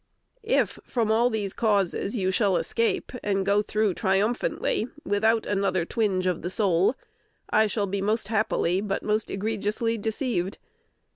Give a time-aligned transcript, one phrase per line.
[0.41, 6.25] _If from all these causes you shall escape, and go through triumphantly, without another "twinge
[6.25, 6.95] of the soul,"
[7.51, 10.57] I shall be most happily but most egregiously deceived.